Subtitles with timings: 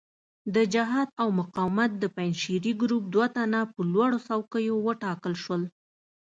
[0.55, 5.61] د جهاد او مقاومت د پنجشیري ګروپ دوه تنه په لوړو څوکیو وټاکل شول.